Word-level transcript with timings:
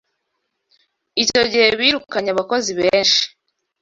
Icyo 1.23 1.41
gihe 1.51 1.67
birukanye 1.79 2.29
abakozi 2.31 2.71
benshi. 2.79 3.23